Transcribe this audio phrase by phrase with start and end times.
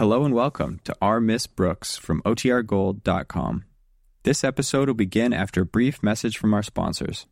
[0.00, 3.64] Hello and welcome to Our Miss Brooks from OTRGold.com.
[4.22, 7.26] This episode will begin after a brief message from our sponsors.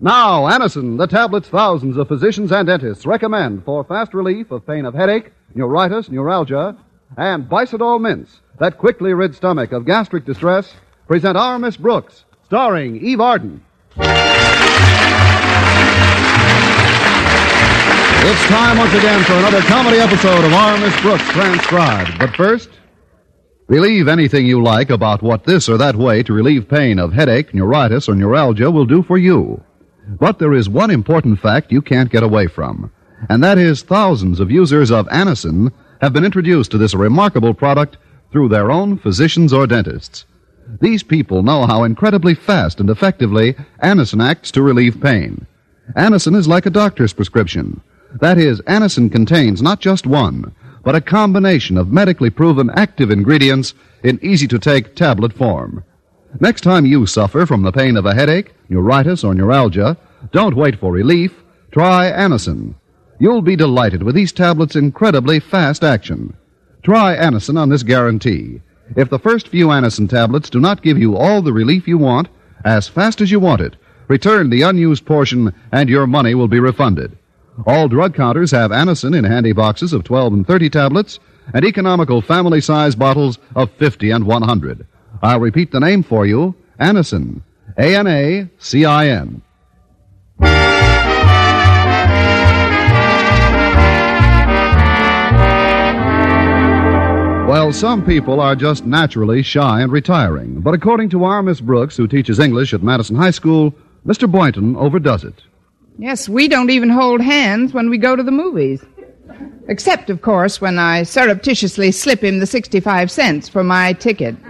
[0.00, 4.84] Now, Anacin, the tablets thousands of physicians and dentists recommend for fast relief of pain
[4.84, 6.76] of headache, neuritis, neuralgia,
[7.16, 10.74] and Bisodol mints that quickly rid stomach of gastric distress,
[11.06, 13.64] present Our Miss Brooks, starring Eve Arden.
[18.28, 22.18] It's time once again for another comedy episode of Our Miss Brooks transcribed.
[22.18, 22.68] But first,
[23.68, 27.54] believe anything you like about what this or that way to relieve pain of headache,
[27.54, 29.62] neuritis, or neuralgia will do for you.
[30.08, 32.90] But there is one important fact you can't get away from,
[33.28, 37.96] and that is thousands of users of Anacin have been introduced to this remarkable product
[38.32, 40.24] through their own physicians or dentists.
[40.80, 45.46] These people know how incredibly fast and effectively Anacin acts to relieve pain.
[45.94, 47.82] Anacin is like a doctor's prescription.
[48.14, 53.74] That is, Anacin contains not just one, but a combination of medically proven active ingredients
[54.02, 55.84] in easy to take tablet form.
[56.40, 59.96] Next time you suffer from the pain of a headache, neuritis, or neuralgia,
[60.32, 61.42] don't wait for relief.
[61.72, 62.74] Try Anacin.
[63.18, 66.36] You'll be delighted with these tablets' incredibly fast action.
[66.82, 68.60] Try Anacin on this guarantee.
[68.94, 72.28] If the first few Anacin tablets do not give you all the relief you want,
[72.64, 73.76] as fast as you want it,
[74.08, 77.16] return the unused portion and your money will be refunded.
[77.64, 81.18] All drug counters have Anacin in handy boxes of 12 and 30 tablets
[81.54, 84.86] and economical family size bottles of 50 and 100.
[85.22, 87.40] I'll repeat the name for you Anacin.
[87.78, 89.42] A N A C I N.
[97.48, 100.60] Well, some people are just naturally shy and retiring.
[100.60, 104.30] But according to our Miss Brooks, who teaches English at Madison High School, Mr.
[104.30, 105.42] Boynton overdoes it.
[105.98, 108.84] Yes, we don't even hold hands when we go to the movies.
[109.68, 114.34] Except, of course, when I surreptitiously slip him the 65 cents for my ticket.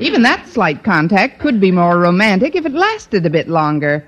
[0.00, 4.06] even that slight contact could be more romantic if it lasted a bit longer.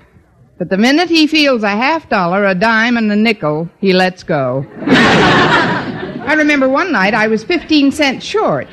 [0.57, 4.23] But the minute he feels a half dollar, a dime, and a nickel, he lets
[4.23, 4.65] go.
[4.87, 8.69] I remember one night I was 15 cents short.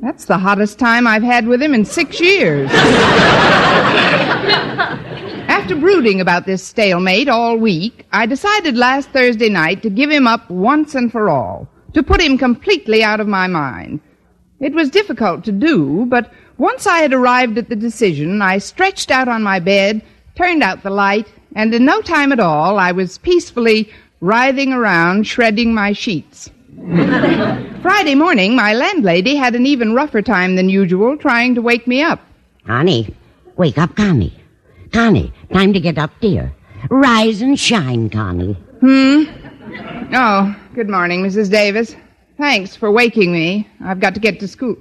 [0.00, 2.70] That's the hottest time I've had with him in six years.
[5.56, 10.26] After brooding about this stalemate all week, I decided last Thursday night to give him
[10.26, 14.00] up once and for all, to put him completely out of my mind.
[14.60, 19.10] It was difficult to do, but once I had arrived at the decision, I stretched
[19.10, 20.02] out on my bed,
[20.34, 23.90] turned out the light, and in no time at all, I was peacefully
[24.20, 26.50] writhing around, shredding my sheets.
[27.80, 32.02] Friday morning, my landlady had an even rougher time than usual trying to wake me
[32.02, 32.20] up.
[32.66, 33.16] Connie,
[33.56, 34.34] wake up, Connie.
[34.96, 36.50] Connie, time to get up, dear.
[36.88, 38.54] Rise and shine, Connie.
[38.80, 39.24] Hmm?
[40.14, 41.50] Oh, good morning, Mrs.
[41.50, 41.94] Davis.
[42.38, 43.68] Thanks for waking me.
[43.84, 44.74] I've got to get to school.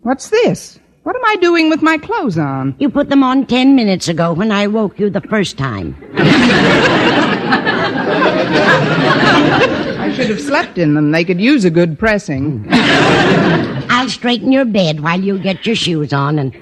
[0.00, 0.78] What's this?
[1.02, 2.74] What am I doing with my clothes on?
[2.78, 5.94] You put them on ten minutes ago when I woke you the first time.
[10.00, 11.10] I should have slept in them.
[11.12, 12.66] They could use a good pressing.
[12.70, 16.58] I'll straighten your bed while you get your shoes on and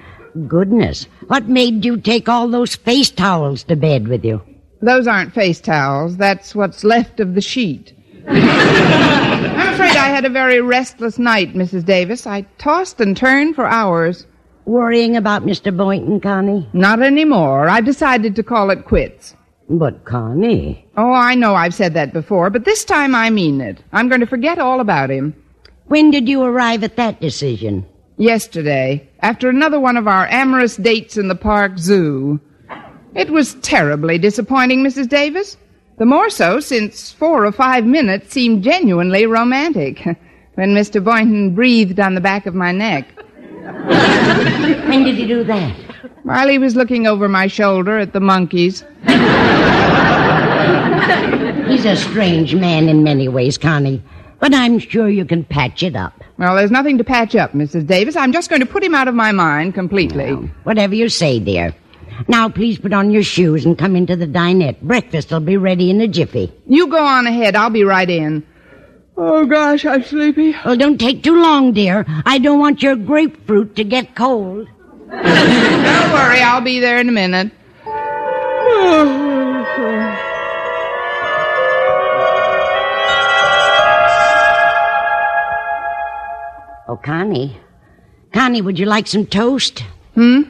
[0.48, 4.40] goodness, what made you take all those face towels to bed with you?
[4.82, 6.16] Those aren't face towels.
[6.16, 7.92] That's what's left of the sheet.
[8.28, 11.84] I'm afraid I had a very restless night, Mrs.
[11.84, 12.26] Davis.
[12.26, 14.26] I tossed and turned for hours.
[14.64, 15.74] Worrying about Mr.
[15.74, 16.68] Boynton, Connie?
[16.72, 17.68] Not anymore.
[17.68, 19.34] I've decided to call it quits.
[19.68, 20.86] But, Connie.
[20.96, 23.82] Oh, I know I've said that before, but this time I mean it.
[23.92, 25.34] I'm going to forget all about him.
[25.86, 27.86] When did you arrive at that decision?
[28.18, 32.40] Yesterday, after another one of our amorous dates in the park zoo.
[33.14, 35.08] It was terribly disappointing, Mrs.
[35.08, 35.58] Davis.
[35.98, 39.98] The more so since four or five minutes seemed genuinely romantic
[40.54, 41.02] when Mr.
[41.02, 43.06] Boynton breathed on the back of my neck.
[44.86, 45.76] when did he do that?
[46.22, 48.82] While he was looking over my shoulder at the monkeys.
[51.68, 54.02] He's a strange man in many ways, Connie,
[54.46, 56.22] but I'm sure you can patch it up.
[56.38, 57.84] Well, there's nothing to patch up, Mrs.
[57.84, 58.14] Davis.
[58.14, 60.34] I'm just going to put him out of my mind completely.
[60.34, 61.74] Well, whatever you say, dear.
[62.28, 64.80] Now, please put on your shoes and come into the dinette.
[64.82, 66.52] Breakfast'll be ready in a jiffy.
[66.68, 67.56] You go on ahead.
[67.56, 68.46] I'll be right in.
[69.16, 70.54] Oh, gosh, I'm sleepy.
[70.64, 72.04] Well, don't take too long, dear.
[72.24, 74.68] I don't want your grapefruit to get cold.
[75.10, 76.40] don't worry.
[76.40, 77.50] I'll be there in a minute.
[77.84, 79.26] Oh,
[87.06, 87.56] Connie.
[88.32, 89.84] Connie, would you like some toast?
[90.14, 90.42] Hmm?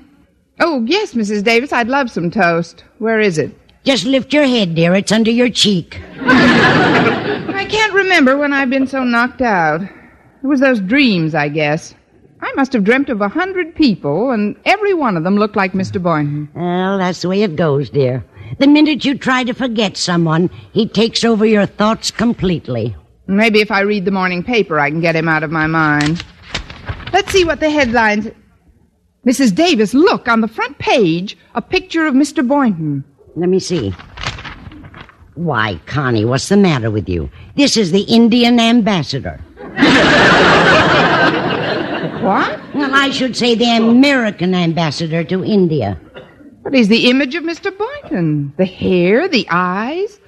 [0.58, 1.44] Oh, yes, Mrs.
[1.44, 1.70] Davis.
[1.70, 2.82] I'd love some toast.
[2.96, 3.54] Where is it?
[3.84, 4.94] Just lift your head, dear.
[4.94, 6.00] It's under your cheek.
[6.18, 9.82] I can't remember when I've been so knocked out.
[9.82, 11.94] It was those dreams, I guess.
[12.40, 15.74] I must have dreamt of a hundred people, and every one of them looked like
[15.74, 16.02] Mr.
[16.02, 16.48] Boynton.
[16.54, 18.24] Well, that's the way it goes, dear.
[18.58, 22.96] The minute you try to forget someone, he takes over your thoughts completely.
[23.26, 26.24] Maybe if I read the morning paper, I can get him out of my mind.
[27.12, 28.28] Let's see what the headlines.
[29.26, 29.54] Mrs.
[29.54, 32.46] Davis, look, on the front page, a picture of Mr.
[32.46, 33.04] Boynton.
[33.34, 33.94] Let me see.
[35.34, 37.28] Why, Connie, what's the matter with you?
[37.56, 39.40] This is the Indian ambassador.
[42.22, 42.58] What?
[42.74, 46.00] Well, I should say the American ambassador to India.
[46.64, 47.70] But he's the image of Mr.
[47.76, 48.52] Boynton.
[48.56, 50.18] The hair, the eyes.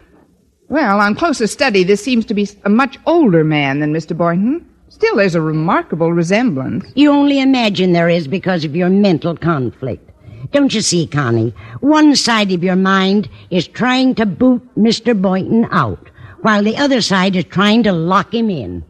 [0.69, 4.17] Well, on closer study, this seems to be a much older man than Mr.
[4.17, 4.68] Boynton.
[4.91, 6.85] Still, there's a remarkable resemblance.
[6.95, 10.11] You only imagine there is because of your mental conflict.
[10.51, 11.55] Don't you see, Connie?
[11.81, 15.21] One side of your mind is trying to boot Mr.
[15.21, 16.09] Boynton out,
[16.41, 18.83] while the other side is trying to lock him in.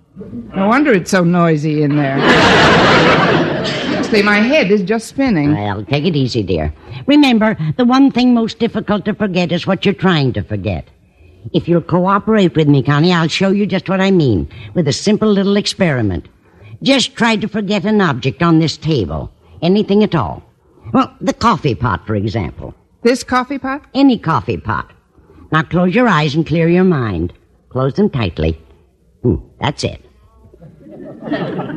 [0.54, 2.18] No wonder it's so noisy in there.
[4.08, 5.54] Honestly, my head is just spinning.
[5.54, 6.72] Well, take it easy, dear.
[7.06, 10.88] Remember, the one thing most difficult to forget is what you're trying to forget.
[11.52, 14.92] If you'll cooperate with me, Connie, I'll show you just what I mean with a
[14.92, 16.28] simple little experiment.
[16.82, 19.32] Just try to forget an object on this table.
[19.62, 20.42] Anything at all.
[20.92, 22.74] Well, the coffee pot, for example.
[23.02, 23.84] This coffee pot?
[23.94, 24.92] Any coffee pot.
[25.50, 27.32] Now close your eyes and clear your mind.
[27.70, 28.60] Close them tightly.
[29.22, 30.04] Hmm, that's it.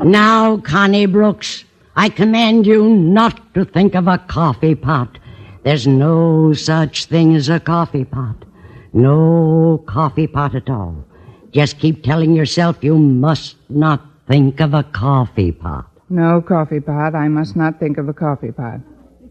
[0.03, 1.65] Now, Connie Brooks,
[1.95, 5.17] I command you not to think of a coffee pot.
[5.63, 8.45] There's no such thing as a coffee pot.
[8.93, 11.05] No coffee pot at all.
[11.51, 15.87] Just keep telling yourself you must not think of a coffee pot.
[16.09, 17.15] No coffee pot.
[17.15, 18.81] I must not think of a coffee pot.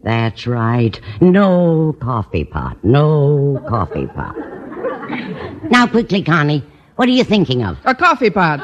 [0.03, 0.99] That's right.
[1.21, 2.83] No coffee pot.
[2.83, 4.35] No coffee pot.
[5.69, 6.63] Now, quickly, Connie,
[6.95, 7.77] what are you thinking of?
[7.85, 8.59] A coffee pot.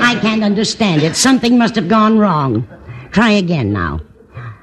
[0.00, 1.16] I can't understand it.
[1.16, 2.66] Something must have gone wrong.
[3.10, 4.00] Try again now.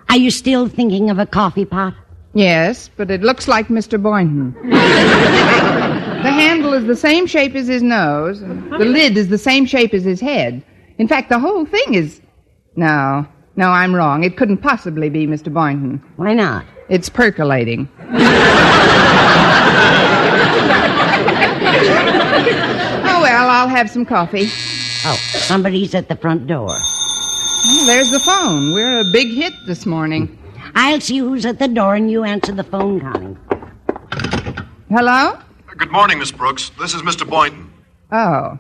[0.09, 1.94] Are you still thinking of a coffee pot?
[2.33, 4.01] Yes, but it looks like Mr.
[4.01, 4.53] Boynton.
[4.69, 9.65] the handle is the same shape as his nose, and the lid is the same
[9.65, 10.63] shape as his head.
[10.99, 12.21] In fact, the whole thing is.
[12.75, 14.23] No, no, I'm wrong.
[14.23, 15.51] It couldn't possibly be Mr.
[15.51, 16.03] Boynton.
[16.17, 16.65] Why not?
[16.87, 17.89] It's percolating.
[17.99, 18.15] oh,
[23.21, 24.49] well, I'll have some coffee.
[25.05, 26.69] Oh, somebody's at the front door.
[26.71, 28.71] Oh, there's the phone.
[28.73, 30.38] We're a big hit this morning.
[30.81, 33.35] I'll see who's at the door and you answer the phone, Connie.
[34.89, 35.37] Hello?
[35.75, 36.71] Good morning, Miss Brooks.
[36.79, 37.29] This is Mr.
[37.29, 37.69] Boynton.
[38.13, 38.57] Oh.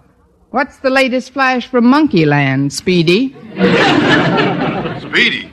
[0.49, 3.29] What's the latest flash from Monkeyland, Speedy?
[4.99, 5.49] Speedy.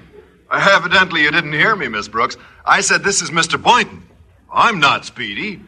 [0.51, 2.37] Uh, evidently, you didn't hear me, Miss Brooks.
[2.65, 3.63] I said this is Mr.
[3.63, 4.03] Boynton.
[4.53, 5.63] I'm not Speedy.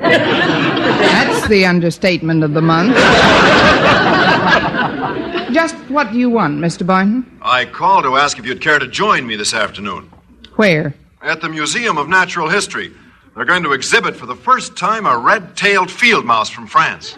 [0.00, 2.94] That's the understatement of the month.
[5.54, 6.86] Just what do you want, Mr.
[6.86, 7.38] Boynton?
[7.40, 10.10] I called to ask if you'd care to join me this afternoon.
[10.56, 10.94] Where?
[11.22, 12.92] At the Museum of Natural History.
[13.34, 17.12] They're going to exhibit for the first time a red tailed field mouse from France.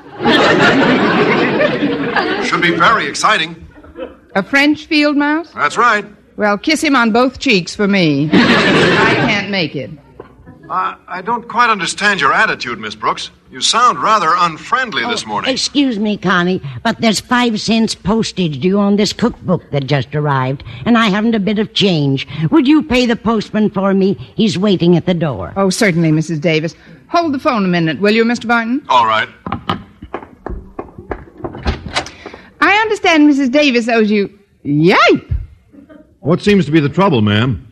[2.48, 3.66] Should be very exciting.
[4.36, 5.50] A French field mouse?
[5.52, 6.04] That's right.
[6.36, 8.28] Well, kiss him on both cheeks for me.
[8.32, 9.90] I can't make it.
[10.74, 13.30] Uh, I don't quite understand your attitude, Miss Brooks.
[13.48, 15.52] You sound rather unfriendly this morning.
[15.52, 20.64] Excuse me, Connie, but there's five cents postage due on this cookbook that just arrived,
[20.84, 22.26] and I haven't a bit of change.
[22.50, 24.14] Would you pay the postman for me?
[24.34, 25.52] He's waiting at the door.
[25.54, 26.40] Oh, certainly, Mrs.
[26.40, 26.74] Davis.
[27.06, 28.48] Hold the phone a minute, will you, Mr.
[28.48, 28.84] Barton?
[28.88, 29.28] All right.
[32.60, 33.52] I understand Mrs.
[33.52, 34.36] Davis owes you.
[34.64, 35.36] Yipe!
[36.18, 37.64] What seems to be the trouble, ma'am?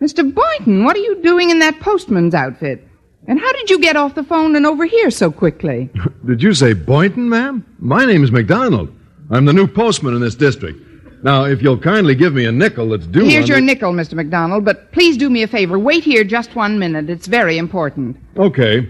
[0.00, 0.34] Mr.
[0.34, 2.86] Boynton, what are you doing in that postman's outfit?
[3.28, 5.90] And how did you get off the phone and over here so quickly?
[6.26, 7.64] Did you say Boynton, ma'am?
[7.78, 8.90] My name is McDonald.
[9.30, 10.80] I'm the new postman in this district.
[11.22, 13.24] Now, if you'll kindly give me a nickel that's due.
[13.24, 14.14] Here's on your the- nickel, Mr.
[14.14, 15.78] McDonald, but please do me a favor.
[15.78, 17.10] Wait here just one minute.
[17.10, 18.16] It's very important.
[18.38, 18.88] Okay.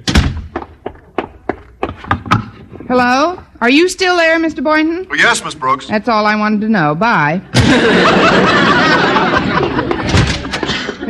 [2.87, 3.43] Hello?
[3.61, 4.63] Are you still there, Mr.
[4.63, 5.09] Boynton?
[5.11, 5.89] Oh, yes, Miss Brooks.
[5.89, 6.95] That's all I wanted to know.
[6.95, 7.43] Bye.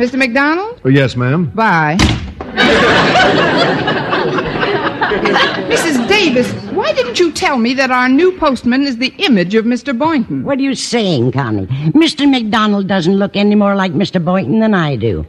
[0.01, 0.17] Mr.
[0.17, 0.81] McDonald?
[0.83, 1.45] Oh, yes, ma'am.
[1.53, 1.95] Bye.
[5.69, 6.07] Mrs.
[6.09, 9.95] Davis, why didn't you tell me that our new postman is the image of Mr.
[9.95, 10.43] Boynton?
[10.43, 11.67] What are you saying, Connie?
[11.93, 12.27] Mr.
[12.27, 14.23] McDonald doesn't look any more like Mr.
[14.23, 15.23] Boynton than I do.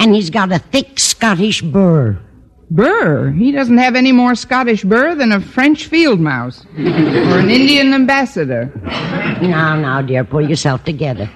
[0.00, 2.18] And he's got a thick Scottish burr.
[2.68, 3.30] Burr.
[3.30, 7.94] He doesn't have any more Scottish burr than a French field mouse or an Indian
[7.94, 8.72] ambassador.
[9.40, 11.30] Now, now, dear, pull yourself together.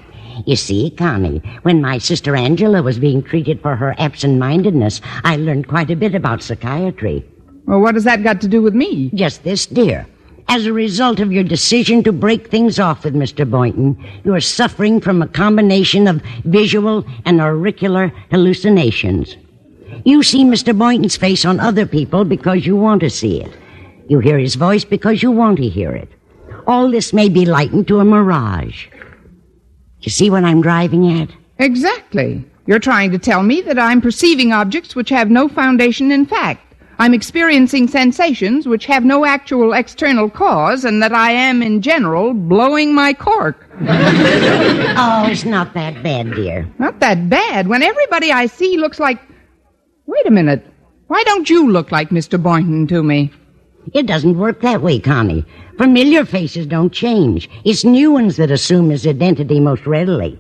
[0.47, 5.69] You see, Connie, when my sister Angela was being treated for her absent-mindedness, I learned
[5.69, 7.25] quite a bit about psychiatry.
[7.67, 9.11] Well, what has that got to do with me?
[9.15, 10.07] Just this, dear.
[10.49, 13.49] As a result of your decision to break things off with Mr.
[13.49, 19.37] Boynton, you are suffering from a combination of visual and auricular hallucinations.
[20.05, 20.77] You see Mr.
[20.77, 23.53] Boynton's face on other people because you want to see it.
[24.09, 26.09] You hear his voice because you want to hear it.
[26.67, 28.89] All this may be likened to a mirage.
[30.03, 31.31] You see what I'm driving at?
[31.59, 32.45] Exactly.
[32.67, 36.71] You're trying to tell me that I'm perceiving objects which have no foundation in fact.
[37.01, 42.35] I'm experiencing sensations which have no actual external cause, and that I am, in general,
[42.35, 43.67] blowing my cork.
[43.81, 46.71] oh, it's not that bad, dear.
[46.79, 47.69] Not that bad.
[47.69, 49.19] When everybody I see looks like.
[50.05, 50.67] Wait a minute.
[51.07, 52.41] Why don't you look like Mr.
[52.41, 53.33] Boynton to me?
[53.95, 55.47] It doesn't work that way, Connie.
[55.81, 57.49] Familiar faces don't change.
[57.65, 60.39] It's new ones that assume his identity most readily.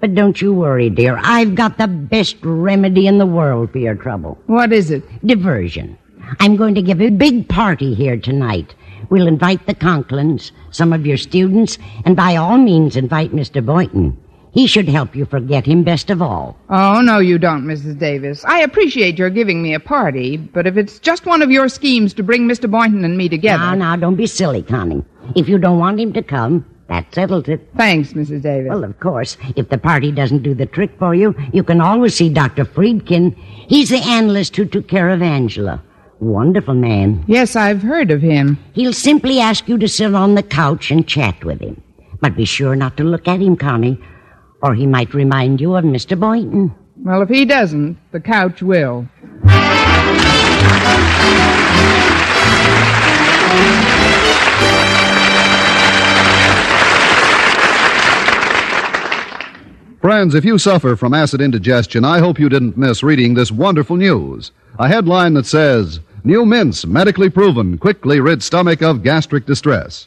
[0.00, 1.16] But don't you worry, dear.
[1.22, 4.36] I've got the best remedy in the world for your trouble.
[4.46, 5.04] What is it?
[5.24, 5.96] Diversion.
[6.40, 8.74] I'm going to give a big party here tonight.
[9.10, 13.64] We'll invite the Conklins, some of your students, and by all means invite Mr.
[13.64, 14.20] Boynton.
[14.52, 16.56] He should help you forget him best of all.
[16.68, 17.98] Oh, no, you don't, Mrs.
[17.98, 18.44] Davis.
[18.44, 22.12] I appreciate your giving me a party, but if it's just one of your schemes
[22.14, 22.68] to bring Mr.
[22.68, 23.62] Boynton and me together.
[23.62, 25.04] Now, now, don't be silly, Connie.
[25.36, 27.68] If you don't want him to come, that settles it.
[27.76, 28.42] Thanks, Mrs.
[28.42, 28.70] Davis.
[28.70, 32.16] Well, of course, if the party doesn't do the trick for you, you can always
[32.16, 32.64] see Dr.
[32.64, 33.36] Friedkin.
[33.68, 35.80] He's the analyst who took care of Angela.
[36.18, 37.24] Wonderful man.
[37.28, 38.58] Yes, I've heard of him.
[38.72, 41.80] He'll simply ask you to sit on the couch and chat with him.
[42.20, 43.98] But be sure not to look at him, Connie,
[44.62, 46.18] or he might remind you of Mr.
[46.18, 46.74] Boynton.
[46.96, 49.08] Well, if he doesn't, the couch will.
[60.00, 63.96] Friends, if you suffer from acid indigestion, I hope you didn't miss reading this wonderful
[63.96, 64.50] news.
[64.78, 70.06] A headline that says, New mints medically proven quickly rid stomach of gastric distress.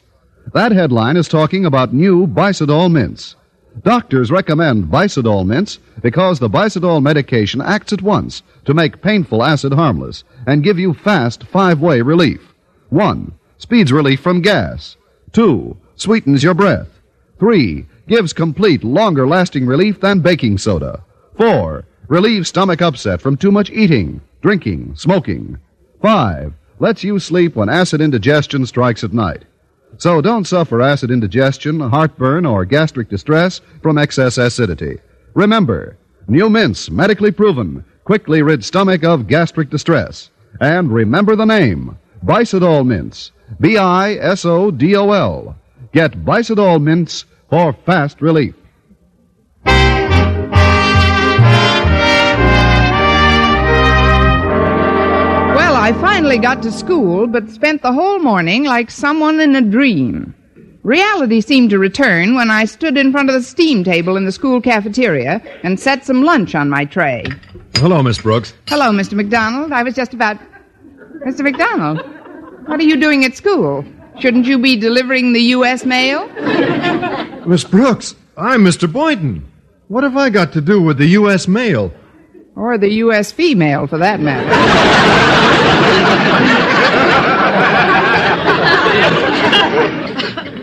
[0.52, 3.34] That headline is talking about new Bisodol mints.
[3.82, 9.72] Doctors recommend Bisodol mints because the Bisodol medication acts at once to make painful acid
[9.72, 12.54] harmless and give you fast five-way relief.
[12.90, 14.96] One, speeds relief from gas.
[15.32, 17.00] Two, sweetens your breath.
[17.38, 21.02] Three, gives complete longer lasting relief than baking soda.
[21.36, 25.58] Four, relieves stomach upset from too much eating, drinking, smoking.
[26.00, 29.44] Five, lets you sleep when acid indigestion strikes at night.
[29.98, 34.98] So don't suffer acid indigestion, heartburn, or gastric distress from excess acidity.
[35.34, 35.96] Remember,
[36.28, 40.30] new mints, medically proven, quickly rid stomach of gastric distress.
[40.60, 43.32] And remember the name, Bisodol mints.
[43.60, 45.56] B-I-S-O-D-O-L.
[45.92, 48.54] Get Bisodol mints for fast relief.
[55.84, 60.34] I finally got to school, but spent the whole morning like someone in a dream.
[60.82, 64.32] Reality seemed to return when I stood in front of the steam table in the
[64.32, 67.26] school cafeteria and set some lunch on my tray.
[67.74, 68.54] Hello, Miss Brooks.
[68.66, 69.12] Hello, Mr.
[69.12, 69.72] McDonald.
[69.72, 70.38] I was just about.
[71.26, 71.40] Mr.
[71.42, 71.98] McDonald,
[72.66, 73.84] what are you doing at school?
[74.20, 75.84] Shouldn't you be delivering the U.S.
[75.84, 76.26] mail?
[77.46, 78.90] Miss Brooks, I'm Mr.
[78.90, 79.46] Boynton.
[79.88, 81.46] What have I got to do with the U.S.
[81.46, 81.92] mail?
[82.56, 83.32] Or the U.S.
[83.32, 84.48] female, for that matter.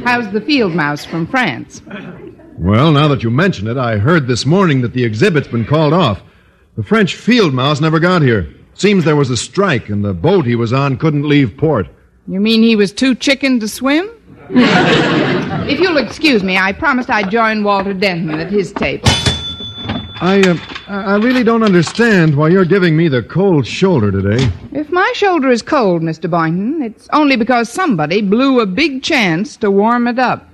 [0.05, 1.81] How's the field mouse from France?
[2.57, 5.93] Well, now that you mention it, I heard this morning that the exhibit's been called
[5.93, 6.21] off.
[6.75, 8.47] The French field mouse never got here.
[8.73, 11.87] Seems there was a strike, and the boat he was on couldn't leave port.
[12.27, 14.09] You mean he was too chicken to swim?
[14.49, 19.07] if you'll excuse me, I promised I'd join Walter Denton at his table.
[20.21, 20.55] I, uh,
[20.87, 24.47] I really don't understand why you're giving me the cold shoulder today.
[24.71, 26.29] If my shoulder is cold, Mr.
[26.29, 30.47] Boynton, it's only because somebody blew a big chance to warm it up.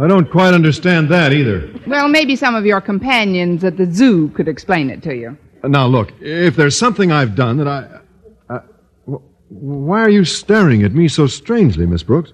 [0.00, 1.70] I don't quite understand that either.
[1.86, 5.36] Well, maybe some of your companions at the zoo could explain it to you.
[5.62, 8.60] Now, look, if there's something I've done that I.
[9.06, 9.20] Wh-
[9.52, 12.32] why are you staring at me so strangely, Miss Brooks?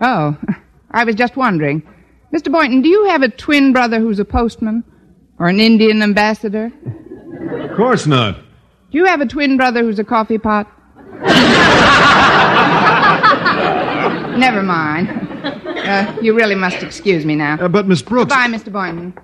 [0.00, 0.36] Oh,
[0.92, 1.82] I was just wondering.
[2.32, 2.52] Mr.
[2.52, 4.84] Boynton, do you have a twin brother who's a postman?
[5.42, 6.70] Or an Indian ambassador?
[7.50, 8.36] Of course not.
[8.36, 10.70] Do you have a twin brother who's a coffee pot?
[14.38, 15.08] Never mind.
[15.08, 17.58] Uh, you really must excuse me now.
[17.60, 18.32] Uh, but, Miss Brooks.
[18.32, 18.70] Bye, Mr.
[18.70, 19.18] Boynton.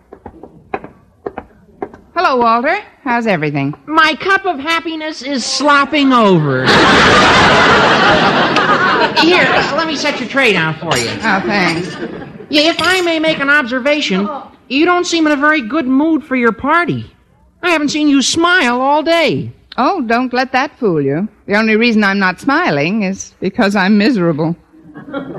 [2.16, 2.76] Hello, Walter.
[3.04, 3.72] How's everything?
[3.86, 6.66] My cup of happiness is slopping over.
[9.22, 9.44] Here,
[9.76, 11.10] let me set your tray down for you.
[11.10, 11.94] Oh, thanks.
[12.50, 14.26] Yeah, if I may make an observation,
[14.68, 17.10] you don't seem in a very good mood for your party.
[17.62, 19.52] I haven't seen you smile all day.
[19.76, 21.28] Oh, don't let that fool you.
[21.46, 24.56] The only reason I'm not smiling is because I'm miserable.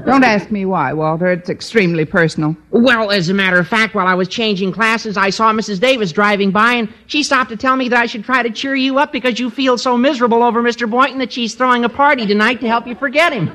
[0.06, 1.28] Don't ask me why, Walter.
[1.28, 2.56] It's extremely personal.
[2.72, 5.80] Well, as a matter of fact, while I was changing classes, I saw Mrs.
[5.80, 8.76] Davis driving by, and she stopped to tell me that I should try to cheer
[8.76, 10.90] you up because you feel so miserable over Mr.
[10.90, 13.52] Boynton that she's throwing a party tonight to help you forget him.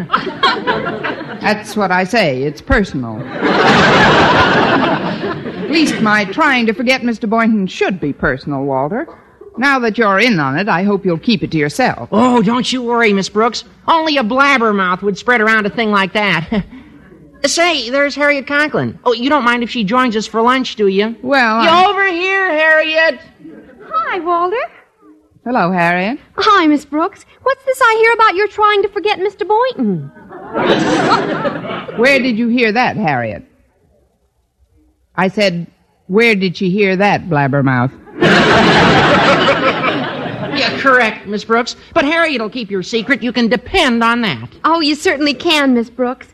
[1.41, 2.43] That's what I say.
[2.43, 3.19] It's personal.
[5.75, 7.29] At least my trying to forget Mr.
[7.29, 9.09] Boynton should be personal, Walter.
[9.59, 12.09] Now that you're in on it, I hope you'll keep it to yourself.
[12.13, 13.65] oh, don't you worry, Miss Brooks.
[13.89, 16.65] Only a blabbermouth would spread around a thing like that.
[17.47, 19.01] Say, there's Harriet Conklin.
[19.05, 21.17] Oh, you don't mind if she joins us for lunch, do you?
[21.25, 23.21] Well, You I- over here, Harriet.
[23.91, 24.57] Hi, Walter.
[25.45, 26.21] hello, Harriet.
[26.37, 27.27] Hi, Miss Brooks.
[27.43, 29.45] What's this I hear about your trying to forget Mr.
[29.45, 30.09] Boynton?
[31.99, 33.45] Where did you hear that, Harriet?
[35.17, 35.67] I said,
[36.07, 37.93] where did she hear that, blabbermouth?
[40.55, 41.75] Yeah, correct, Miss Brooks.
[41.95, 43.25] But Harriet'll keep your secret.
[43.25, 44.49] You can depend on that.
[44.65, 46.29] Oh, you certainly can, Miss Brooks.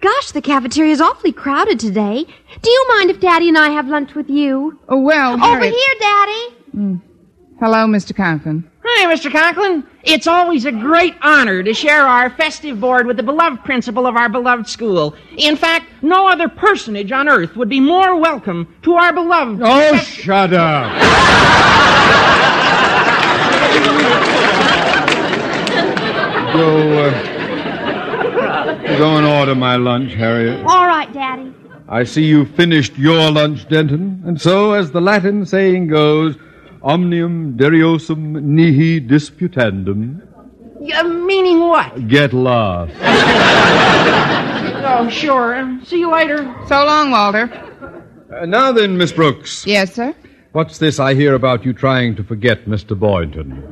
[0.00, 2.24] Gosh, the cafeteria's awfully crowded today.
[2.62, 4.78] Do you mind if Daddy and I have lunch with you?
[4.88, 6.56] Oh, well, Over here, Daddy.
[6.76, 7.00] Mm.
[7.60, 8.14] Hello, Mr.
[8.14, 8.68] Conklin.
[8.84, 9.30] Hi, Mr.
[9.30, 9.84] Conklin.
[10.02, 14.16] It's always a great honor to share our festive board with the beloved principal of
[14.16, 15.14] our beloved school.
[15.36, 19.60] In fact, no other personage on earth would be more welcome to our beloved.
[19.62, 20.92] Oh, shut up.
[26.54, 30.58] go, uh, go and order my lunch, Harriet.
[30.66, 31.54] All right, Daddy.
[31.88, 36.36] I see you finished your lunch, Denton, and so, as the Latin saying goes,
[36.84, 40.20] omnium deriosum nihi disputandum,
[40.94, 42.06] Uh, meaning what?
[42.08, 42.92] get lost.
[44.86, 45.80] Oh, sure.
[45.84, 46.36] See you later.
[46.68, 47.48] So long, Walter.
[48.30, 50.14] Uh, now then, Miss Brooks, Yes, sir?
[50.52, 52.94] what's this I hear about you trying to forget Mr.
[52.98, 53.64] Boynton?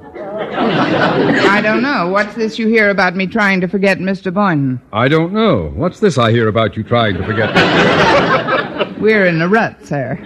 [0.55, 2.09] I don't know.
[2.09, 4.33] What's this you hear about me trying to forget Mr.
[4.33, 4.81] Boynton?
[4.93, 5.71] I don't know.
[5.77, 7.51] What's this I hear about you trying to forget?
[8.99, 10.17] We're in a rut, sir.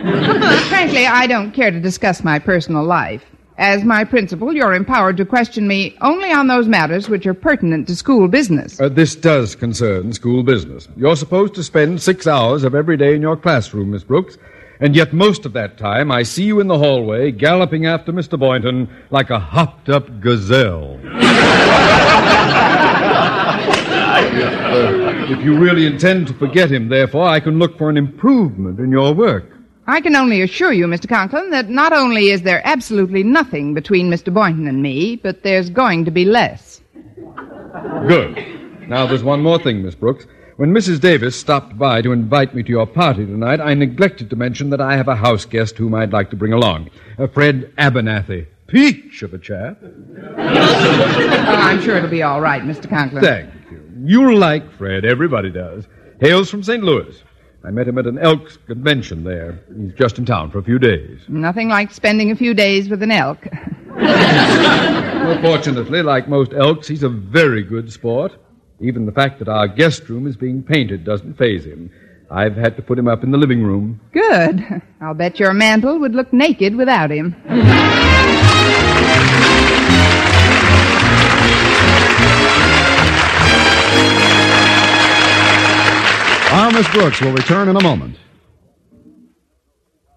[0.69, 3.23] Frankly, I don't care to discuss my personal life.
[3.59, 7.87] As my principal, you're empowered to question me only on those matters which are pertinent
[7.89, 8.79] to school business.
[8.79, 10.89] Uh, this does concern school business.
[10.95, 14.37] You're supposed to spend six hours of every day in your classroom, Miss Brooks,
[14.79, 18.39] and yet most of that time I see you in the hallway galloping after Mr.
[18.39, 21.01] Boynton like a hopped up gazelle.
[25.29, 28.93] If you really intend to forget him, therefore, I can look for an improvement in
[28.93, 29.51] your work.
[29.89, 31.09] I can only assure you, Mr.
[31.09, 34.33] Conklin, that not only is there absolutely nothing between Mr.
[34.33, 36.81] Boynton and me, but there's going to be less.
[38.07, 38.37] Good.
[38.89, 40.27] Now, there's one more thing, Miss Brooks.
[40.59, 41.01] When Mrs.
[41.01, 44.81] Davis stopped by to invite me to your party tonight, I neglected to mention that
[44.81, 46.91] I have a house guest whom I'd like to bring along.
[47.19, 48.47] Uh, Fred Abernathy.
[48.67, 49.79] Peach of a chap.
[49.83, 52.89] Oh, I'm sure it'll be all right, Mr.
[52.89, 53.23] Conklin.
[53.23, 53.83] Thank you.
[54.05, 55.05] You'll like Fred.
[55.05, 55.87] Everybody does.
[56.21, 56.83] Hails from St.
[56.83, 57.23] Louis.
[57.65, 59.59] I met him at an Elks convention there.
[59.77, 61.21] He's just in town for a few days.
[61.29, 63.47] Nothing like spending a few days with an elk.
[65.27, 68.37] Well, fortunately, like most Elks, he's a very good sport.
[68.79, 71.91] Even the fact that our guest room is being painted doesn't faze him.
[72.31, 74.01] I've had to put him up in the living room.
[74.13, 74.65] Good.
[75.01, 77.35] I'll bet your mantle would look naked without him.
[86.53, 88.17] Our Miss Brooks will return in a moment.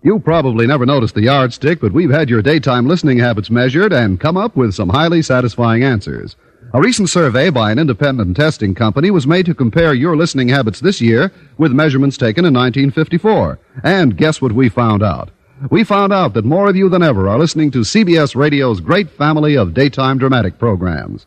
[0.02, 4.20] You probably never noticed the yardstick, but we've had your daytime listening habits measured and
[4.20, 6.38] come up with some highly satisfying answers.
[6.74, 10.80] A recent survey by an independent testing company was made to compare your listening habits
[10.80, 13.60] this year with measurements taken in 1954.
[13.84, 15.32] And guess what we found out?
[15.70, 19.10] We found out that more of you than ever are listening to CBS Radio's great
[19.10, 21.26] family of daytime dramatic programs.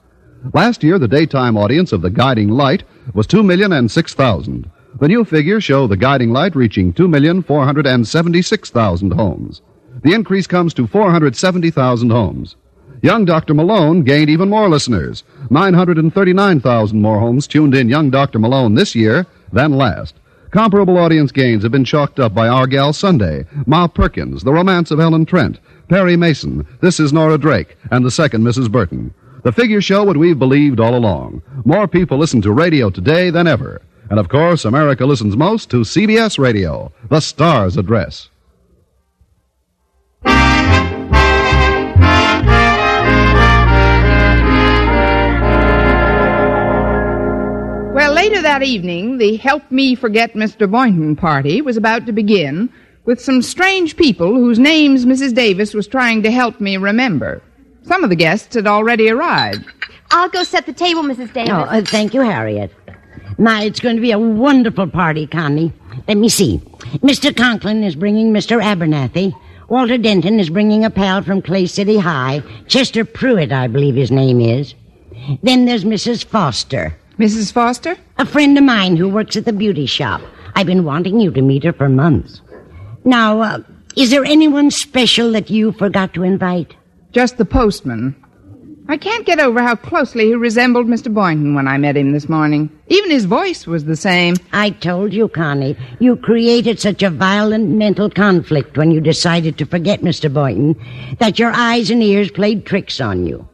[0.54, 4.70] Last year, the daytime audience of The Guiding Light was two million and six thousand.
[4.98, 9.12] The new figures show The Guiding Light reaching two million four hundred and seventy-six thousand
[9.12, 9.60] homes.
[10.02, 12.56] The increase comes to 470,000 homes.
[13.02, 13.52] Young Dr.
[13.54, 15.22] Malone gained even more listeners.
[15.50, 18.38] 939,000 more homes tuned in Young Dr.
[18.38, 20.14] Malone this year than last.
[20.52, 24.90] Comparable audience gains have been chalked up by Our Gal Sunday, Ma Perkins, The Romance
[24.90, 28.70] of Helen Trent, Perry Mason, This is Nora Drake, and the second Mrs.
[28.70, 29.14] Burton.
[29.44, 31.40] The figures show what we've believed all along.
[31.64, 33.80] More people listen to radio today than ever.
[34.10, 38.28] And of course, America listens most to CBS Radio, the star's address.
[48.32, 50.70] Later that evening, the Help Me Forget Mr.
[50.70, 52.72] Boynton party was about to begin
[53.04, 55.34] with some strange people whose names Mrs.
[55.34, 57.42] Davis was trying to help me remember.
[57.82, 59.66] Some of the guests had already arrived.
[60.12, 61.34] I'll go set the table, Mrs.
[61.34, 61.52] Davis.
[61.52, 62.72] Oh, uh, thank you, Harriet.
[63.36, 65.70] Now, it's going to be a wonderful party, Connie.
[66.08, 66.56] Let me see.
[67.02, 67.36] Mr.
[67.36, 68.62] Conklin is bringing Mr.
[68.62, 69.38] Abernathy.
[69.68, 72.42] Walter Denton is bringing a pal from Clay City High.
[72.66, 74.74] Chester Pruitt, I believe his name is.
[75.42, 76.24] Then there's Mrs.
[76.24, 77.52] Foster, Mrs.
[77.52, 77.96] Foster?
[78.22, 80.20] a friend of mine who works at the beauty shop.
[80.54, 82.40] I've been wanting you to meet her for months.
[83.04, 83.58] Now, uh,
[83.96, 86.76] is there anyone special that you forgot to invite?
[87.10, 88.14] Just the postman.
[88.88, 91.12] I can't get over how closely he resembled Mr.
[91.12, 92.70] Boynton when I met him this morning.
[92.88, 94.36] Even his voice was the same.
[94.52, 99.66] I told you, Connie, you created such a violent mental conflict when you decided to
[99.66, 100.32] forget Mr.
[100.32, 100.76] Boynton
[101.18, 103.48] that your eyes and ears played tricks on you.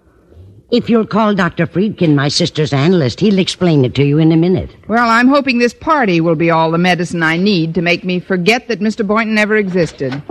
[0.70, 1.66] If you'll call Dr.
[1.66, 4.76] Friedkin, my sister's analyst, he'll explain it to you in a minute.
[4.86, 8.20] Well, I'm hoping this party will be all the medicine I need to make me
[8.20, 9.06] forget that Mr.
[9.06, 10.22] Boynton ever existed.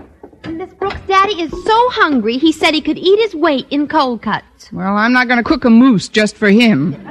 [0.47, 4.21] Miss Brooks' daddy is so hungry he said he could eat his weight in cold
[4.21, 4.71] cuts.
[4.71, 6.91] Well, I'm not going to cook a moose just for him.
[6.91, 7.01] He'll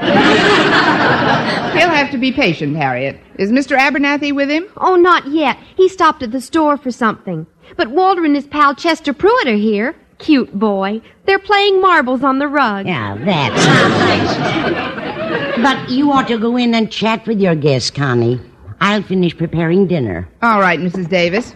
[1.91, 3.21] have to be patient, Harriet.
[3.41, 3.77] Is Mr.
[3.77, 4.69] Abernathy with him?
[4.77, 5.59] Oh, not yet.
[5.77, 7.45] He stopped at the store for something.
[7.77, 9.97] But Walter and his pal Chester Pruitt are here.
[10.19, 11.01] Cute boy.
[11.25, 12.87] They're playing marbles on the rug.
[12.87, 15.63] Yeah, that's nice.
[15.63, 18.41] but you ought to go in and chat with your guests, Connie.
[18.81, 20.29] I'll finish preparing dinner.
[20.43, 21.09] All right, Mrs.
[21.09, 21.55] Davis.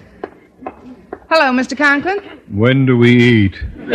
[1.30, 1.76] Hello, Mr.
[1.76, 2.18] Conklin.
[2.50, 3.56] When do we eat?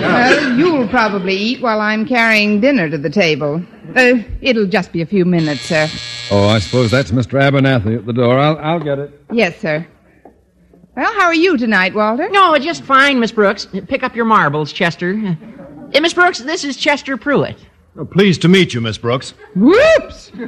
[0.00, 3.62] Well, you'll probably eat while I'm carrying dinner to the table.
[3.94, 5.88] Uh, it'll just be a few minutes, sir.
[6.30, 7.40] Oh, I suppose that's Mr.
[7.40, 8.38] Abernathy at the door.
[8.38, 9.24] I'll, I'll get it.
[9.32, 9.86] Yes, sir.
[11.00, 12.28] Well, how are you tonight, Walter?
[12.28, 13.66] No, just fine, Miss Brooks.
[13.88, 15.14] Pick up your marbles, Chester.
[15.94, 17.56] Uh, Miss Brooks, this is Chester Pruitt.
[17.96, 19.32] Oh, pleased to meet you, Miss Brooks.
[19.56, 20.30] Whoops!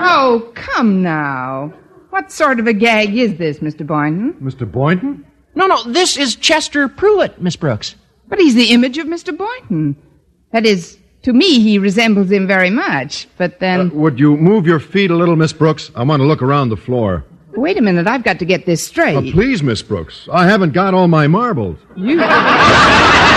[0.00, 1.72] oh, come now.
[2.10, 3.86] What sort of a gag is this, Mr.
[3.86, 4.32] Boynton?
[4.42, 4.68] Mr.
[4.68, 5.24] Boynton?
[5.54, 7.94] No, no, this is Chester Pruitt, Miss Brooks.
[8.26, 9.38] But he's the image of Mr.
[9.38, 9.94] Boynton.
[10.50, 13.28] That is, to me, he resembles him very much.
[13.38, 15.92] But then, Would you move your feet a little, Miss Brooks?
[15.94, 17.24] I want to look around the floor.
[17.56, 19.16] Wait a minute, I've got to get this straight.
[19.16, 20.28] Oh, please, Miss Brooks.
[20.32, 21.78] I haven't got all my marbles.
[21.96, 22.20] You.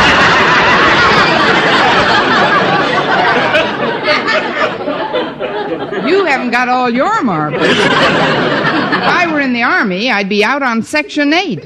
[6.06, 7.64] You haven't got all your marbles.
[7.64, 11.64] if I were in the army, I'd be out on Section 8.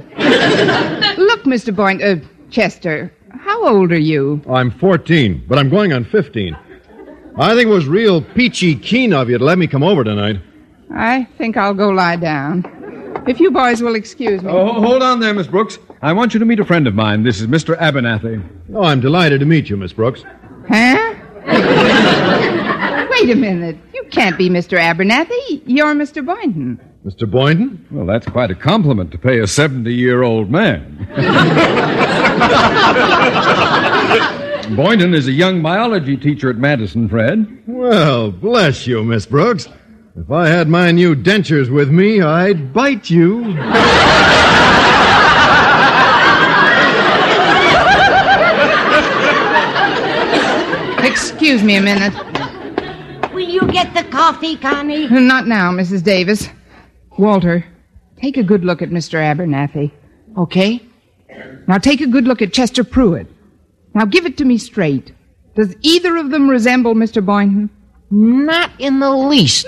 [1.17, 1.75] Look, Mr.
[1.75, 4.41] Boynton, uh, Chester, how old are you?
[4.49, 6.55] I'm 14, but I'm going on 15.
[7.37, 10.37] I think it was real peachy keen of you to let me come over tonight.
[10.93, 12.65] I think I'll go lie down.
[13.27, 14.51] If you boys will excuse me.
[14.51, 15.77] Oh, hold on there, Miss Brooks.
[16.01, 17.23] I want you to meet a friend of mine.
[17.23, 17.77] This is Mr.
[17.77, 18.41] Abernathy.
[18.73, 20.23] Oh, I'm delighted to meet you, Miss Brooks.
[20.67, 21.15] Huh?
[23.11, 23.77] Wait a minute.
[23.93, 24.79] You can't be Mr.
[24.79, 25.61] Abernathy.
[25.65, 26.25] You're Mr.
[26.25, 26.79] Boynton.
[27.05, 27.29] Mr.
[27.29, 27.85] Boynton?
[27.91, 31.07] Well, that's quite a compliment to pay a 70 year old man.
[34.75, 37.63] Boynton is a young biology teacher at Madison, Fred.
[37.67, 39.67] Well, bless you, Miss Brooks.
[40.15, 43.43] If I had my new dentures with me, I'd bite you.
[51.05, 52.13] Excuse me a minute.
[53.33, 55.07] Will you get the coffee, Connie?
[55.07, 56.03] Not now, Mrs.
[56.03, 56.49] Davis.
[57.17, 57.65] Walter,
[58.21, 59.19] take a good look at Mr.
[59.19, 59.91] Abernathy.
[60.37, 60.81] Okay?
[61.67, 63.27] Now take a good look at Chester Pruitt.
[63.93, 65.13] Now give it to me straight.
[65.55, 67.25] Does either of them resemble Mr.
[67.25, 67.69] Boynton?
[68.11, 69.67] Not in the least.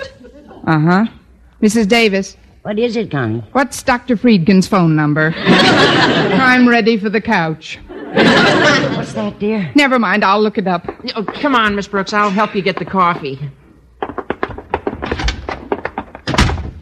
[0.66, 1.06] Uh huh.
[1.60, 1.88] Mrs.
[1.88, 3.42] Davis, What is it, Connie?
[3.52, 4.16] what's Dr.
[4.16, 5.32] Friedkin's phone number?
[5.36, 7.78] I'm ready for the couch.
[7.86, 9.70] What's that, dear?
[9.74, 10.86] Never mind, I'll look it up.
[11.16, 12.12] Oh, come on, Miss Brooks.
[12.12, 13.38] I'll help you get the coffee.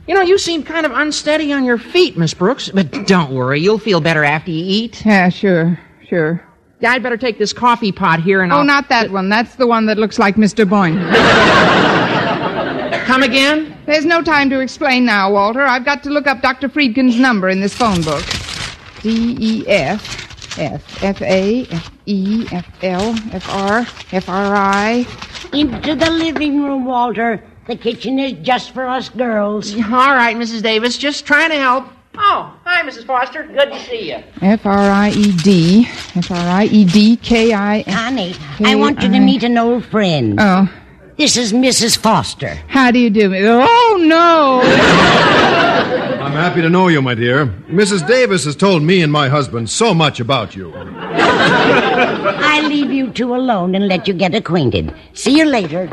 [0.07, 2.69] You know, you seem kind of unsteady on your feet, Miss Brooks.
[2.71, 5.07] But don't worry, you'll feel better after you eat.
[5.07, 6.43] Yeah, sure, sure.
[6.81, 8.65] Yeah, I'd better take this coffee pot here and Oh, I'll...
[8.65, 9.29] not that one.
[9.29, 10.69] That's the one that looks like Mr.
[10.69, 11.01] Boynton.
[13.11, 13.77] Come again?
[13.87, 15.63] There's no time to explain now, Walter.
[15.63, 16.69] I've got to look up Dr.
[16.69, 18.25] Friedkin's number in this phone book.
[19.03, 25.05] D E F F F A F E F L F R F R I.
[25.53, 27.43] Into the living room, Walter.
[27.67, 29.75] The kitchen is just for us girls.
[29.75, 30.63] All right, Mrs.
[30.63, 31.87] Davis, just trying to help.
[32.15, 33.07] Oh, hi, Mrs.
[33.07, 33.43] Foster.
[33.43, 34.23] Good to see you.
[34.41, 35.89] F R I E D.
[36.15, 37.93] F R I E D K I F.
[37.93, 40.39] Connie, I want you to meet an old friend.
[40.39, 40.73] Oh,
[41.21, 41.99] This is Mrs.
[41.99, 42.55] Foster.
[42.69, 43.31] how do you do?
[43.37, 44.63] Oh, no.
[44.63, 47.45] I'm happy to know you, my dear.
[47.69, 48.09] Mrs.
[48.09, 50.73] Davis has told me and my husband so much about you.
[50.75, 54.95] I leave you two alone and let you get acquainted.
[55.13, 55.91] See you later.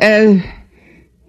[0.00, 0.36] Uh,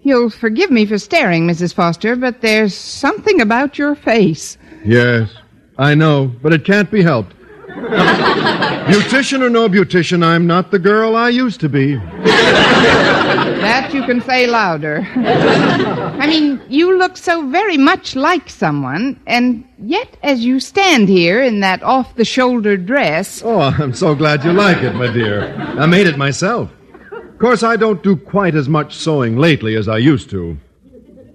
[0.00, 1.74] You'll forgive me for staring, Mrs.
[1.74, 4.56] Foster, but there's something about your face.
[4.86, 5.28] Yes,
[5.76, 7.35] I know, but it can't be helped.
[8.86, 11.96] beautician or no beautician, I'm not the girl I used to be.
[11.96, 15.06] That you can say louder.
[15.14, 21.42] I mean, you look so very much like someone, and yet as you stand here
[21.42, 23.42] in that off the shoulder dress.
[23.44, 25.54] Oh, I'm so glad you like it, my dear.
[25.78, 26.70] I made it myself.
[27.12, 30.56] Of course, I don't do quite as much sewing lately as I used to.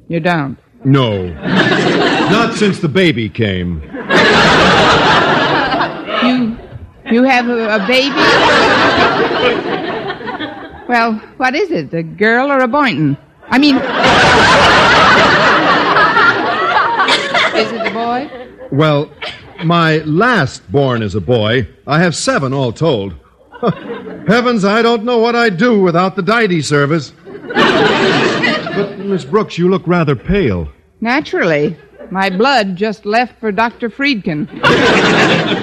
[0.08, 0.58] You don't.
[0.84, 1.28] No.
[1.32, 3.82] Not since the baby came.
[7.12, 7.18] You.
[7.18, 8.16] You have a, a baby?
[10.88, 11.94] well, what is it?
[11.94, 13.18] A girl or a Boynton?
[13.48, 13.76] I mean.
[17.58, 18.30] is it a boy?
[18.72, 19.12] Well,
[19.66, 21.68] my last born is a boy.
[21.86, 23.14] I have seven all told.
[24.28, 27.12] Heavens, I don't know what I'd do without the Diety service.
[27.54, 30.70] but, Miss Brooks, you look rather pale.
[31.02, 31.78] Naturally.
[32.10, 33.90] My blood just left for Dr.
[33.90, 34.48] Friedkin.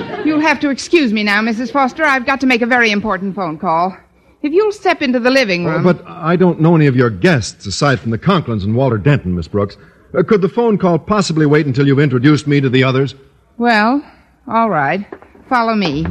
[0.38, 1.72] you'll have to excuse me now, Mrs.
[1.72, 2.04] Foster.
[2.04, 3.96] I've got to make a very important phone call.
[4.40, 5.84] If you'll step into the living room.
[5.84, 8.98] Oh, but I don't know any of your guests aside from the Conklins and Walter
[8.98, 9.76] Denton, Miss Brooks.
[10.16, 13.16] Uh, could the phone call possibly wait until you've introduced me to the others?
[13.58, 14.00] Well,
[14.46, 15.04] all right.
[15.48, 16.04] Follow me.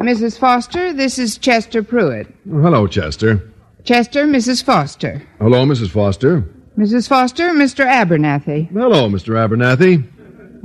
[0.00, 0.36] Mrs.
[0.38, 2.26] Foster, this is Chester Pruitt.
[2.52, 3.52] Oh, hello, Chester.
[3.84, 4.64] Chester, Mrs.
[4.64, 5.22] Foster.
[5.38, 5.90] Hello, Mrs.
[5.90, 6.42] Foster.
[6.76, 7.08] Mrs.
[7.08, 7.86] Foster, Mr.
[7.86, 8.68] Abernathy.
[8.70, 9.34] Hello, Mr.
[9.34, 10.04] Abernathy.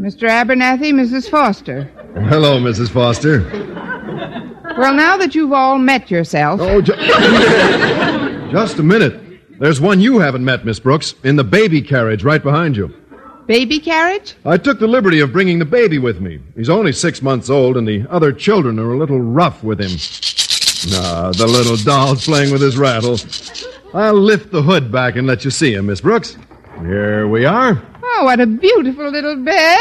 [0.01, 0.27] Mr.
[0.27, 1.29] Abernathy, Mrs.
[1.29, 1.83] Foster.
[2.27, 2.89] Hello, Mrs.
[2.89, 3.41] Foster.
[4.75, 6.59] Well, now that you've all met yourself.
[6.59, 6.95] Oh, ju-
[8.51, 9.21] just a minute.
[9.59, 12.91] There's one you haven't met, Miss Brooks, in the baby carriage right behind you.
[13.45, 14.33] Baby carriage?
[14.43, 16.39] I took the liberty of bringing the baby with me.
[16.55, 19.91] He's only six months old, and the other children are a little rough with him.
[20.99, 23.17] Ah, the little doll's playing with his rattle.
[23.93, 26.37] I'll lift the hood back and let you see him, Miss Brooks.
[26.79, 27.83] Here we are.
[28.21, 29.77] Oh, what a beautiful little bear!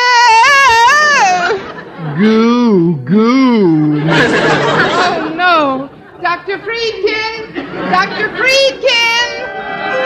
[2.17, 4.01] Goo, goo.
[4.01, 5.91] Oh, no.
[6.23, 6.57] Dr.
[6.57, 7.53] Friedkin!
[7.93, 8.31] Dr.
[8.41, 9.29] Friedkin!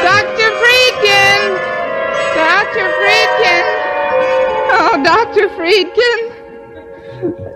[0.02, 0.50] Dr.
[0.58, 1.42] Friedkin!
[2.34, 2.86] Dr.
[2.98, 3.64] Friedkin!
[4.82, 5.48] Oh, Dr.
[5.50, 6.20] Friedkin!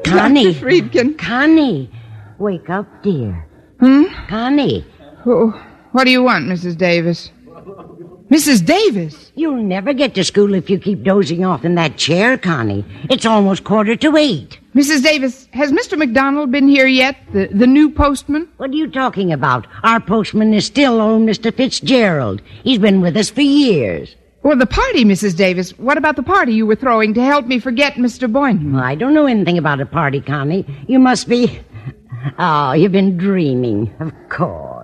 [0.04, 0.52] Connie.
[0.52, 0.60] Dr.
[0.64, 1.18] Friedkin.
[1.18, 1.90] Connie,
[2.38, 3.44] wake up, dear.
[3.80, 4.04] Hmm?
[4.28, 4.84] Connie,
[5.26, 5.50] Oh,
[5.90, 6.78] what do you want, Mrs.
[6.78, 7.32] Davis?
[8.30, 8.64] Mrs.
[8.64, 9.28] Davis?
[9.38, 12.84] you'll never get to school if you keep dozing off in that chair, Connie.
[13.08, 14.58] It's almost quarter to eight.
[14.74, 15.02] Mrs.
[15.02, 15.96] Davis, has Mr.
[15.96, 17.16] McDonald been here yet?
[17.32, 18.48] The, the new postman?
[18.58, 19.66] What are you talking about?
[19.82, 21.54] Our postman is still old Mr.
[21.54, 22.42] Fitzgerald.
[22.64, 24.14] He's been with us for years.
[24.42, 25.36] Well, the party, Mrs.
[25.36, 25.70] Davis.
[25.78, 28.30] What about the party you were throwing to help me forget Mr.
[28.30, 28.76] Boynton?
[28.76, 30.64] I don't know anything about a party, Connie.
[30.86, 31.60] You must be.
[32.38, 33.92] Oh, you've been dreaming.
[34.00, 34.77] Of course.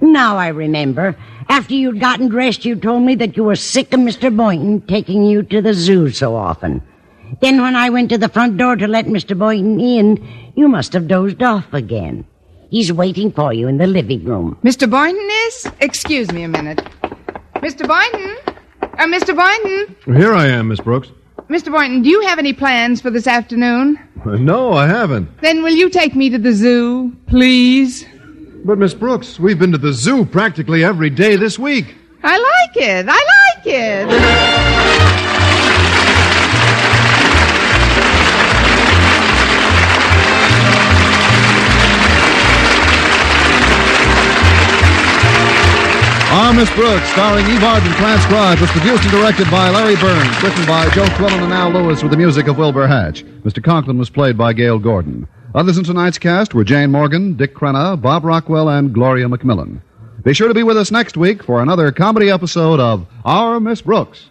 [0.00, 1.16] Now I remember.
[1.48, 4.34] After you'd gotten dressed, you told me that you were sick of Mr.
[4.34, 6.82] Boynton taking you to the zoo so often.
[7.40, 9.38] Then when I went to the front door to let Mr.
[9.38, 12.24] Boynton in, you must have dozed off again.
[12.70, 14.58] He's waiting for you in the living room.
[14.64, 14.90] Mr.
[14.90, 15.66] Boynton is?
[15.80, 16.78] Excuse me a minute.
[17.56, 17.86] Mr.
[17.86, 18.36] Boynton?
[18.82, 19.36] Uh, Mr.
[19.36, 20.16] Boynton?
[20.16, 21.10] Here I am, Miss Brooks.
[21.48, 21.70] Mr.
[21.70, 23.98] Boynton, do you have any plans for this afternoon?
[24.24, 25.40] No, I haven't.
[25.40, 28.04] Then will you take me to the zoo, please?
[28.64, 31.94] But, Miss Brooks, we've been to the zoo practically every day this week.
[32.22, 33.06] I like it.
[33.08, 34.06] I like it.
[46.28, 50.66] Our Miss Brooks, starring Eve Arden, transcribed, was produced and directed by Larry Berns, written
[50.66, 53.24] by Joe Quillan and Al Lewis with the music of Wilbur Hatch.
[53.42, 53.62] Mr.
[53.62, 55.28] Conklin was played by Gale Gordon.
[55.56, 59.80] Others in tonight's cast were Jane Morgan, Dick Crenna, Bob Rockwell, and Gloria McMillan.
[60.22, 63.80] Be sure to be with us next week for another comedy episode of Our Miss
[63.80, 64.28] Brooks.